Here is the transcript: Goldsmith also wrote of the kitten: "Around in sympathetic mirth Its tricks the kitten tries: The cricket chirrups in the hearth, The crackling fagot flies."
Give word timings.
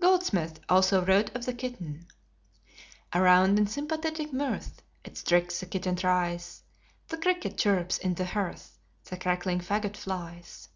Goldsmith 0.00 0.58
also 0.68 1.04
wrote 1.04 1.32
of 1.36 1.44
the 1.46 1.54
kitten: 1.54 2.08
"Around 3.14 3.60
in 3.60 3.68
sympathetic 3.68 4.32
mirth 4.32 4.82
Its 5.04 5.22
tricks 5.22 5.60
the 5.60 5.66
kitten 5.66 5.94
tries: 5.94 6.64
The 7.06 7.16
cricket 7.18 7.58
chirrups 7.58 7.98
in 7.98 8.14
the 8.14 8.24
hearth, 8.24 8.76
The 9.04 9.16
crackling 9.16 9.60
fagot 9.60 9.96
flies." 9.96 10.66